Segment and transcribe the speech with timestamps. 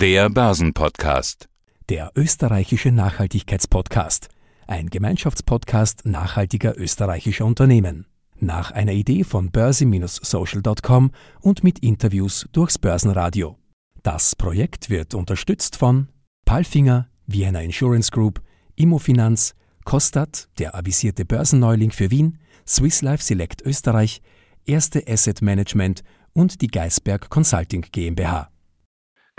[0.00, 1.50] Der Börsenpodcast.
[1.90, 4.28] Der österreichische Nachhaltigkeitspodcast.
[4.66, 8.06] Ein Gemeinschaftspodcast nachhaltiger österreichischer Unternehmen.
[8.38, 11.10] Nach einer Idee von börse-social.com
[11.42, 13.58] und mit Interviews durchs Börsenradio.
[14.02, 16.08] Das Projekt wird unterstützt von
[16.46, 18.40] Palfinger, Vienna Insurance Group,
[18.76, 19.54] Immofinanz,
[19.84, 24.22] Kostat, der avisierte Börsenneuling für Wien, Swiss Life Select Österreich,
[24.64, 28.50] Erste Asset Management und die Geisberg Consulting GmbH.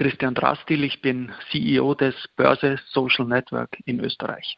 [0.02, 4.58] Christian Drastil, ich bin CEO des Börse Social Network in Österreich.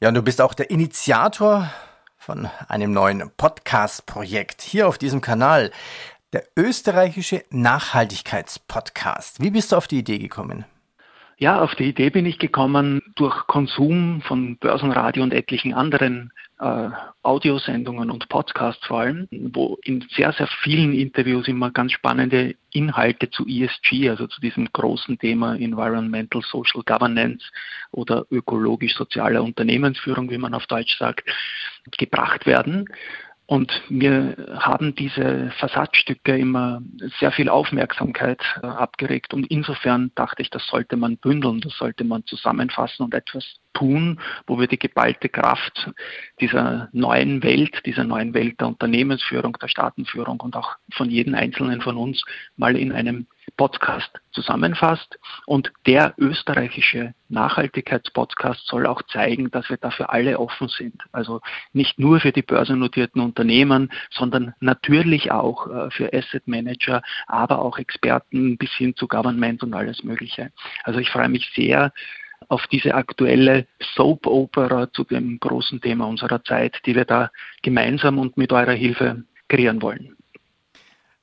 [0.00, 1.72] Ja, und du bist auch der Initiator
[2.16, 5.70] von einem neuen Podcast-Projekt hier auf diesem Kanal,
[6.32, 9.40] der österreichische Nachhaltigkeitspodcast.
[9.40, 10.64] Wie bist du auf die Idee gekommen?
[11.40, 16.88] Ja, auf die Idee bin ich gekommen durch Konsum von Börsenradio und etlichen anderen äh,
[17.22, 23.30] Audiosendungen und Podcasts vor allem, wo in sehr, sehr vielen Interviews immer ganz spannende Inhalte
[23.30, 27.44] zu ESG, also zu diesem großen Thema Environmental Social Governance
[27.92, 31.22] oder ökologisch-sozialer Unternehmensführung, wie man auf Deutsch sagt,
[31.96, 32.86] gebracht werden.
[33.50, 36.82] Und mir haben diese Versatzstücke immer
[37.18, 39.32] sehr viel Aufmerksamkeit äh, abgeregt.
[39.32, 44.20] Und insofern dachte ich, das sollte man bündeln, das sollte man zusammenfassen und etwas tun,
[44.46, 45.90] wo wir die geballte Kraft
[46.42, 51.80] dieser neuen Welt, dieser neuen Welt der Unternehmensführung, der Staatenführung und auch von jedem Einzelnen
[51.80, 52.22] von uns
[52.56, 55.18] mal in einem Podcast zusammenfasst.
[55.46, 61.02] Und der österreichische Nachhaltigkeitspodcast soll auch zeigen, dass wir dafür alle offen sind.
[61.12, 61.40] Also
[61.72, 67.78] nicht nur für die börsennotierten Unternehmen, sondern natürlich auch äh, für Asset Manager, aber auch
[67.78, 70.50] Experten bis hin zu Government und alles Mögliche.
[70.84, 71.92] Also ich freue mich sehr,
[72.48, 77.30] auf diese aktuelle Soap-Opera zu dem großen Thema unserer Zeit, die wir da
[77.62, 80.17] gemeinsam und mit eurer Hilfe kreieren wollen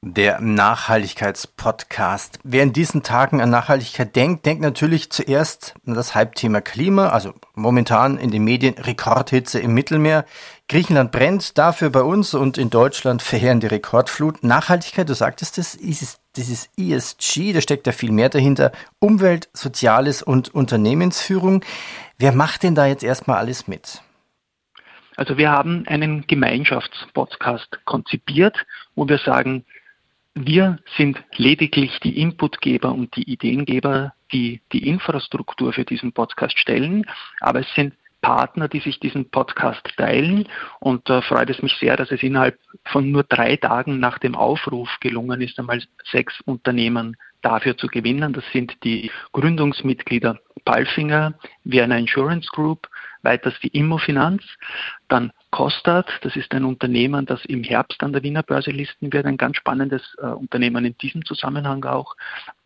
[0.06, 2.40] der Nachhaltigkeitspodcast.
[2.44, 7.34] Wer in diesen Tagen an Nachhaltigkeit denkt, denkt natürlich zuerst an das Halbthema Klima, also
[7.56, 10.26] momentan in den Medien Rekordhitze im Mittelmeer.
[10.70, 14.44] Griechenland brennt, dafür bei uns und in Deutschland verheerende Rekordflut.
[14.44, 18.74] Nachhaltigkeit, du sagtest es, ist dieses ESG, da steckt ja viel mehr dahinter.
[19.00, 21.66] Umwelt, Soziales und Unternehmensführung.
[22.20, 24.04] Wer macht denn da jetzt erstmal alles mit?
[25.18, 28.66] Also wir haben einen Gemeinschaftspodcast konzipiert,
[28.96, 29.64] wo wir sagen,
[30.36, 37.06] wir sind lediglich die Inputgeber und die Ideengeber, die die Infrastruktur für diesen Podcast stellen,
[37.40, 37.94] aber es sind
[38.26, 40.48] Partner, die sich diesen Podcast teilen.
[40.80, 44.34] Und da freut es mich sehr, dass es innerhalb von nur drei Tagen nach dem
[44.34, 48.34] Aufruf gelungen ist, einmal sechs Unternehmen dafür zu gewinnen.
[48.34, 51.36] Das sind die Gründungsmitglieder Palfinger,
[51.66, 52.90] Vienna Insurance Group,
[53.26, 54.44] weiters die Immofinanz,
[55.08, 59.26] dann Kostat, das ist ein Unternehmen, das im Herbst an der Wiener Börse listen wird,
[59.26, 62.16] ein ganz spannendes äh, Unternehmen in diesem Zusammenhang auch.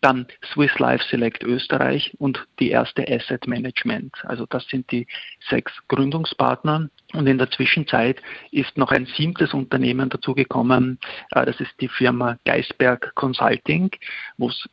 [0.02, 4.16] Dann Swiss Life Select Österreich und die erste Asset Management.
[4.24, 5.06] Also das sind die
[5.50, 6.90] sechs Gründungspartner.
[7.14, 8.22] Und in der Zwischenzeit
[8.52, 11.00] ist noch ein siebtes Unternehmen dazugekommen.
[11.32, 13.92] Äh, das ist die Firma Geisberg Consulting,
[14.38, 14.68] wo es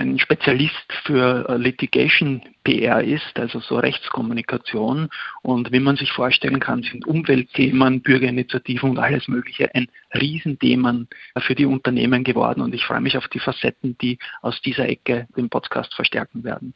[0.00, 5.10] ein Spezialist für äh, Litigation PR ist, also so Rechtskommunikation.
[5.42, 11.04] Und wie man sich vorstellen kann, sind Umweltthemen, Bürgerinitiativen und alles Mögliche ein Riesenthema
[11.38, 12.62] für die Unternehmen geworden.
[12.62, 16.72] Und ich freue mich auf die Facetten, die aus dieser Ecke den Podcast verstärken werden.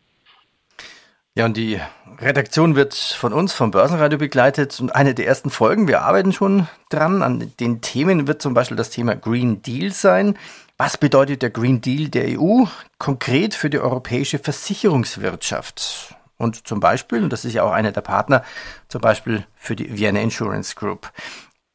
[1.36, 1.80] Ja, und die
[2.20, 4.78] Redaktion wird von uns, vom Börsenradio begleitet.
[4.78, 8.76] Und eine der ersten Folgen, wir arbeiten schon dran, an den Themen wird zum Beispiel
[8.76, 10.36] das Thema Green Deal sein.
[10.76, 12.64] Was bedeutet der Green Deal der EU
[12.98, 16.16] konkret für die europäische Versicherungswirtschaft?
[16.36, 18.42] Und zum Beispiel, und das ist ja auch einer der Partner,
[18.88, 21.12] zum Beispiel für die Vienna Insurance Group.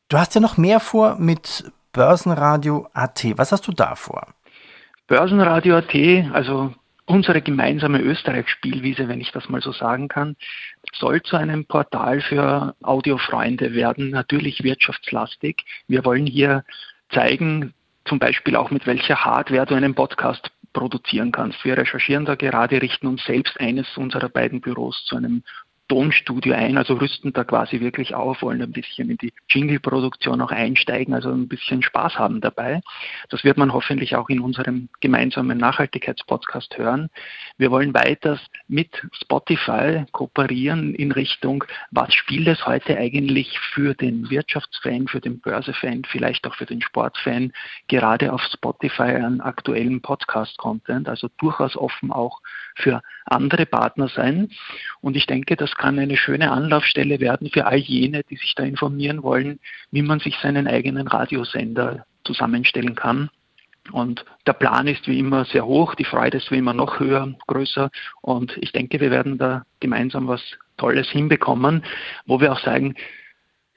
[0.10, 3.24] Du hast ja noch mehr vor mit Börsenradio AT.
[3.38, 4.28] Was hast du da vor?
[5.08, 5.96] Börsenradio AT,
[6.34, 6.74] also
[7.06, 10.36] unsere gemeinsame Österreich-Spielwiese, wenn ich das mal so sagen kann,
[10.94, 15.64] soll zu einem Portal für Audiofreunde werden, natürlich wirtschaftslastig.
[15.88, 16.66] Wir wollen hier
[17.12, 17.74] zeigen,
[18.10, 21.64] zum Beispiel auch mit welcher Hardware du einen Podcast produzieren kannst.
[21.64, 25.44] Wir recherchieren da gerade, richten uns selbst eines unserer beiden Büros zu einem
[25.90, 30.52] Tonstudio ein, also rüsten da quasi wirklich auf, wollen ein bisschen in die Jingle-Produktion auch
[30.52, 32.82] einsteigen, also ein bisschen Spaß haben dabei.
[33.30, 37.10] Das wird man hoffentlich auch in unserem gemeinsamen Nachhaltigkeitspodcast hören.
[37.58, 44.30] Wir wollen weiters mit Spotify kooperieren in Richtung, was spielt es heute eigentlich für den
[44.30, 47.52] Wirtschaftsfan, für den Börsefan, vielleicht auch für den Sportfan,
[47.88, 52.42] gerade auf Spotify an aktuellen Podcast-Content, also durchaus offen auch
[52.76, 54.50] für andere Partner sein.
[55.02, 58.64] Und ich denke, das kann eine schöne Anlaufstelle werden für all jene, die sich da
[58.64, 59.60] informieren wollen,
[59.92, 63.30] wie man sich seinen eigenen Radiosender zusammenstellen kann.
[63.92, 67.34] Und der Plan ist wie immer sehr hoch, die Freude ist wie immer noch höher,
[67.48, 67.90] größer.
[68.22, 70.42] Und ich denke, wir werden da gemeinsam was
[70.78, 71.84] Tolles hinbekommen,
[72.28, 72.94] wo wir auch sagen,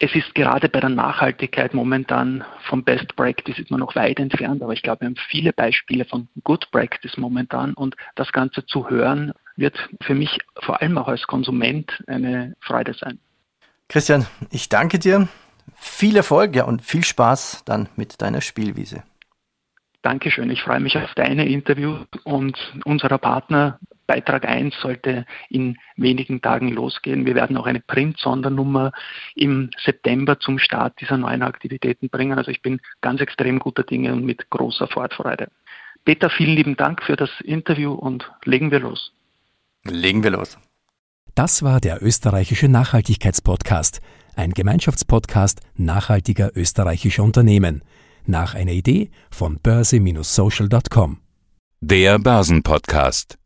[0.03, 4.61] es ist gerade bei der Nachhaltigkeit momentan vom Best Practice ist man noch weit entfernt,
[4.61, 8.91] aber ich glaube, wir haben viele Beispiele von Good Practice momentan und das Ganze zu
[8.91, 13.21] hören wird für mich vor allem auch als Konsument eine Freude sein.
[13.89, 15.29] Christian, ich danke dir.
[15.77, 19.05] Viel Erfolg ja, und viel Spaß dann mit deiner Spielwiese.
[20.03, 20.51] Dankeschön.
[20.51, 23.79] Ich freue mich auf deine Interview und unserer Partner.
[24.07, 27.27] Beitrag 1 sollte in wenigen Tagen losgehen.
[27.27, 28.93] Wir werden auch eine Print-Sondernummer
[29.35, 32.39] im September zum Start dieser neuen Aktivitäten bringen.
[32.39, 35.49] Also ich bin ganz extrem guter Dinge und mit großer Vorfreude.
[36.05, 39.13] Peter, vielen lieben Dank für das Interview und legen wir los.
[39.85, 40.59] Legen wir los.
[41.35, 44.01] Das war der österreichische Nachhaltigkeitspodcast,
[44.37, 47.83] ein Gemeinschaftspodcast nachhaltiger österreichischer Unternehmen
[48.27, 51.19] nach einer Idee von börse-social.com.
[51.81, 53.39] Der Börsenpodcast.